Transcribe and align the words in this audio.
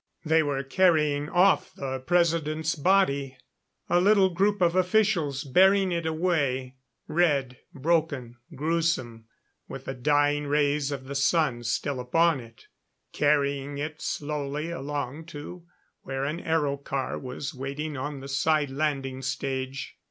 They 0.25 0.41
were 0.41 0.63
carrying 0.63 1.29
off 1.29 1.75
the 1.75 1.99
President's 1.99 2.73
body; 2.73 3.37
a 3.87 4.01
little 4.01 4.29
group 4.29 4.59
of 4.59 4.75
officials 4.75 5.43
bearing 5.43 5.91
it 5.91 6.07
away; 6.07 6.77
red, 7.07 7.59
broken, 7.71 8.37
gruesome, 8.55 9.25
with 9.67 9.85
the 9.85 9.93
dying 9.93 10.47
rays 10.47 10.91
of 10.91 11.03
the 11.05 11.13
sun 11.13 11.61
still 11.65 11.99
upon 11.99 12.39
it. 12.39 12.65
Carrying 13.13 13.77
it 13.77 14.01
slowly 14.01 14.71
along 14.71 15.25
to 15.25 15.67
where 16.01 16.25
an 16.25 16.39
aero 16.39 16.77
car 16.77 17.19
was 17.19 17.53
waiting 17.53 17.95
on 17.95 18.21
the 18.21 18.27
side 18.27 18.71
landing 18.71 19.21
stage. 19.21 19.97